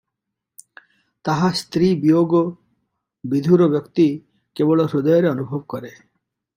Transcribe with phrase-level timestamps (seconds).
[1.29, 4.07] ତାହା ସ୍ତ୍ରୀ ବିୟୋଗବିଧୂର ବ୍ୟକ୍ତି
[4.61, 5.97] କେବଳ ହୃଦୟରେ ଅନୁଭବ କରେ।